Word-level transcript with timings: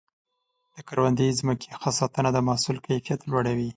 د 0.75 0.77
کروندې 0.87 1.37
ځمکې 1.39 1.69
ښه 1.79 1.91
ساتنه 1.99 2.29
د 2.33 2.37
محصول 2.47 2.77
کیفیت 2.85 3.19
لوړوي. 3.29 3.69